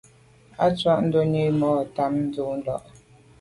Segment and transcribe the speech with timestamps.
[0.63, 2.75] A tshùa ndonni nwù tat mba dum tà là.